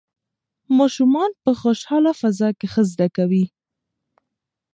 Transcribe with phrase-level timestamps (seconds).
[0.77, 3.45] ماشومان په خوشحاله فضا کې ښه زده کوي.